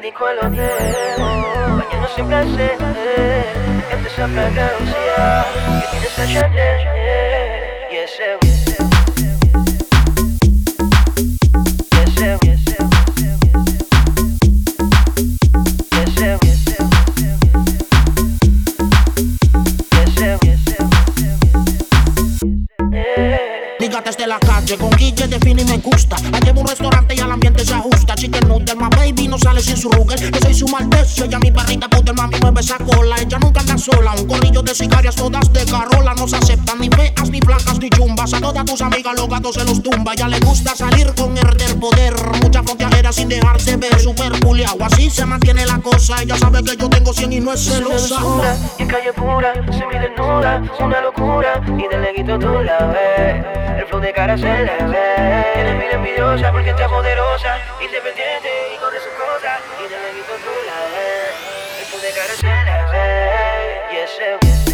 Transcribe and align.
la 0.00 0.06
disco 0.06 0.28
el 0.28 0.38
hotel. 0.38 0.70
Bañando 1.18 2.08
sin 2.14 2.26
placer. 2.26 2.78
Fragancia 4.16 5.46
que 5.80 5.86
tiene 5.90 6.06
esa 6.06 6.26
Chanel. 6.26 6.80
Y 7.90 7.96
ese. 7.96 8.38
desde 24.04 24.26
la 24.26 24.40
calle, 24.40 24.76
con 24.76 24.90
Guille 24.90 25.26
define 25.28 25.62
y 25.62 25.64
me 25.64 25.78
gusta. 25.78 26.16
Llevo 26.44 26.60
a 26.60 26.62
un 26.62 26.68
restaurante 26.68 27.14
y 27.14 27.20
al 27.20 27.32
ambiente 27.32 27.64
se 27.64 27.74
ajusta. 27.74 28.14
Chicken 28.14 28.48
noodle, 28.48 28.74
no 29.30 29.38
sale 29.38 29.60
sin 29.60 29.76
su 29.76 29.88
Ruger. 29.90 30.18
Yo 30.18 30.40
soy 30.40 30.54
su 30.54 30.66
maltecio, 30.66 31.24
ella 31.24 31.38
mi 31.38 31.50
barrita 31.50 31.88
puta, 31.88 32.12
mami 32.12 32.36
mueve 32.40 32.60
esa 32.60 32.76
cola. 32.78 33.16
Ella 33.16 33.38
nunca 33.38 33.60
anda 33.60 33.78
sola, 33.78 34.12
un 34.18 34.26
corrillo 34.26 34.60
de 34.60 34.74
sicarias 34.74 35.14
todas 35.14 35.50
de 35.52 35.64
carola. 35.64 36.14
No 36.14 36.26
se 36.26 36.36
aceptan 36.36 36.80
ni 36.80 36.88
feas, 36.90 37.30
ni 37.30 37.40
flacas, 37.40 37.78
ni 37.78 37.88
chumbas. 37.90 38.34
A 38.34 38.40
todas 38.40 38.64
tus 38.64 38.82
amigas 38.82 39.14
los 39.16 39.28
gatos 39.28 39.54
se 39.54 39.64
los 39.64 39.82
tumba. 39.82 40.14
Ya 40.14 40.26
le 40.28 40.40
gusta 40.40 40.74
salir 40.74 41.14
con 41.14 41.38
el 41.38 41.56
del 41.56 41.78
poder. 41.78 42.14
Mucha 42.42 42.62
fronteadera 42.62 43.12
sin 43.12 43.28
dejarse 43.28 43.76
ver, 43.76 43.98
super 44.00 44.32
culiao. 44.40 44.76
Así 44.82 45.08
se 45.08 45.24
mantiene 45.24 45.64
la 45.64 45.78
cosa. 45.78 46.20
Ella 46.22 46.36
sabe 46.36 46.64
que 46.64 46.76
yo 46.76 46.90
tengo 46.90 47.12
100 47.12 47.32
y 47.32 47.40
no 47.40 47.52
es 47.52 47.64
celosa. 47.64 48.20
y 48.78 48.82
en 48.82 48.88
calle 48.88 49.12
pura, 49.12 49.54
se 49.70 49.86
me 49.86 50.00
desnuda, 50.00 50.62
una 50.80 51.00
locura 51.00 51.62
y 51.78 51.86
de 51.88 51.98
leguito 51.98 52.38
tú 52.38 52.48
la 52.62 52.78
ves. 52.86 53.44
El 53.78 53.86
flow 53.86 54.00
de 54.00 54.12
cara 54.12 54.36
se 54.36 54.44
le 54.44 54.84
ve. 54.88 55.44
Tienes 55.54 55.76
mil 55.76 55.90
envidiosa 55.92 56.50
porque 56.50 56.70
está 56.70 56.88
poderosa, 56.88 57.56
y 57.80 57.99
El 62.10 62.16
flow 62.16 62.52
de 62.52 62.66
cara 63.94 64.06
se 64.08 64.69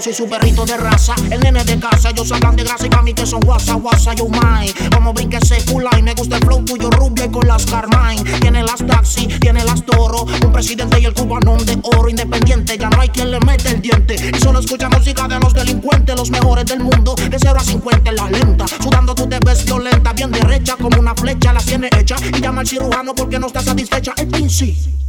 Soy 0.00 0.14
su 0.14 0.26
perrito 0.26 0.64
de 0.64 0.78
raza, 0.78 1.14
el 1.30 1.40
nene 1.40 1.62
de 1.62 1.78
casa. 1.78 2.08
Ellos 2.08 2.32
hablan 2.32 2.56
de 2.56 2.64
grasa 2.64 2.86
y 2.86 2.88
pa' 2.88 3.02
mí 3.02 3.12
que 3.12 3.26
son 3.26 3.40
guasa, 3.40 3.74
guasa, 3.74 4.14
yo 4.14 4.28
mine. 4.28 4.72
Como 4.94 5.12
brinque 5.12 5.36
ese 5.36 5.58
y 5.58 6.02
me 6.02 6.14
gusta 6.14 6.36
el 6.38 6.42
flow 6.42 6.64
tuyo 6.64 6.88
rubio 6.90 7.26
y 7.26 7.28
con 7.28 7.46
las 7.46 7.66
Carmine. 7.66 8.24
Tiene 8.40 8.62
las 8.62 8.78
taxi, 8.86 9.26
tiene 9.26 9.62
las 9.62 9.84
toro. 9.84 10.24
Un 10.42 10.52
presidente 10.52 10.98
y 11.00 11.04
el 11.04 11.12
cubanón 11.12 11.66
de 11.66 11.78
oro 11.82 12.08
independiente. 12.08 12.78
Ya 12.78 12.88
no 12.88 12.98
hay 12.98 13.10
quien 13.10 13.30
le 13.30 13.40
mete 13.40 13.72
el 13.72 13.82
diente. 13.82 14.14
Y 14.34 14.40
solo 14.40 14.60
escucha 14.60 14.88
música 14.88 15.28
de 15.28 15.38
los 15.38 15.52
delincuentes, 15.52 16.16
los 16.16 16.30
mejores 16.30 16.64
del 16.64 16.80
mundo. 16.80 17.14
De 17.14 17.38
0 17.38 17.56
a 17.58 17.62
50 17.62 18.10
en 18.10 18.16
la 18.16 18.30
lenta. 18.30 18.64
Sudando 18.82 19.14
tú 19.14 19.28
te 19.28 19.38
ves 19.44 19.66
violenta, 19.66 20.14
bien 20.14 20.30
derecha 20.30 20.76
como 20.76 20.98
una 20.98 21.14
flecha. 21.14 21.52
La 21.52 21.60
tiene 21.60 21.90
hecha 21.98 22.16
y 22.22 22.40
llama 22.40 22.62
al 22.62 22.66
cirujano 22.66 23.14
porque 23.14 23.38
no 23.38 23.48
está 23.48 23.60
satisfecha. 23.60 24.14
El 24.16 24.28
pinci. 24.28 24.99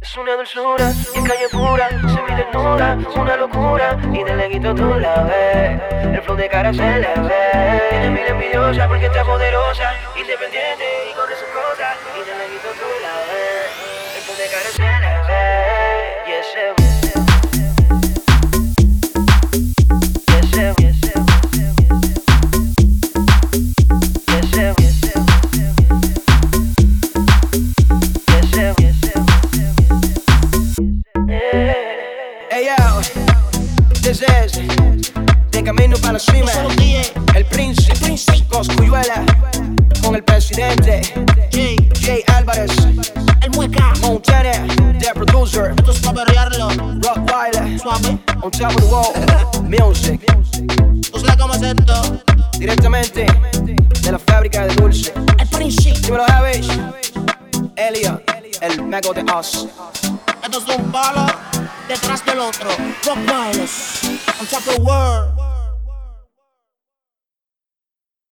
Es 0.00 0.14
una 0.18 0.36
dulzura 0.36 0.92
en 1.14 1.24
calle 1.24 1.48
pura, 1.50 1.88
se 1.88 2.22
me 2.22 2.36
desnuda, 2.36 2.98
una 3.16 3.36
locura 3.36 3.98
y 4.12 4.22
de 4.24 4.36
leguito 4.36 4.74
tú 4.74 4.94
la 4.94 5.22
ves. 5.22 5.80
El 6.14 6.22
flow 6.22 6.36
de 6.36 6.48
cara 6.48 6.72
se 6.72 6.82
le 6.82 7.14
ve. 7.20 7.82
Tiene 7.88 8.10
mil 8.10 8.26
envidiosa 8.26 8.86
porque 8.88 9.06
está 9.06 9.24
poderosa, 9.24 9.94
independiente 10.14 10.84
y 11.10 11.14
con 11.14 11.28
sus 11.28 11.48
cosas. 11.48 11.85
This 34.06 34.22
is 34.22 34.52
De 35.50 35.64
Camino 35.64 35.96
para 35.96 36.12
la 36.12 36.18
Cima, 36.20 36.52
DJ, 36.76 37.12
el 37.34 37.44
príncipe, 37.46 37.92
el 37.92 37.98
príncipe. 37.98 38.46
Coscuyuela, 38.48 39.24
con 40.00 40.14
el 40.14 40.22
presidente 40.22 41.00
Jay, 41.50 42.22
Álvarez, 42.28 42.70
el 43.42 43.50
mueca. 43.50 43.92
Montana, 44.02 44.52
the 45.00 45.12
producer, 45.12 45.74
Esto 45.76 45.90
es 45.90 45.98
para 45.98 46.24
berrearlo. 46.24 46.68
Rottweiler, 47.00 47.80
Suave. 47.80 48.18
on 48.42 48.50
top 48.52 48.70
of 48.70 48.76
the 48.76 48.86
wall, 48.86 49.12
music, 49.64 50.20
¿Tú 51.10 51.18
sabes 51.18 51.36
cómo 51.36 51.54
es 51.54 51.62
esto? 51.62 52.22
directamente 52.60 53.26
de 54.02 54.12
la 54.12 54.18
fábrica 54.20 54.66
de 54.66 54.74
dulce. 54.76 55.12
El 55.38 55.48
príncipe. 55.48 55.98
Dímelo, 56.02 56.24
Elliot, 57.76 58.22
el 58.60 58.82
mago 58.82 59.12
de 59.12 59.22
Oz. 59.32 59.66
Esto 60.42 60.58
es 60.58 60.78
un 60.78 60.90
palo 60.92 61.26
detrás 61.88 62.24
del 62.24 62.40
otro. 62.40 62.68
Rock 63.04 63.18
Wireless. 63.28 64.02
On 64.40 64.46
top 64.46 64.66
of 64.66 64.74
the 64.74 64.80
world. 64.82 65.45